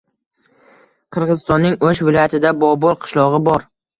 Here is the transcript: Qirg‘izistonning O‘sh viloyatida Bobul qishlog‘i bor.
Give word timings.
Qirg‘izistonning 1.17 1.77
O‘sh 1.89 2.03
viloyatida 2.07 2.55
Bobul 2.65 2.97
qishlog‘i 3.07 3.43
bor. 3.51 3.71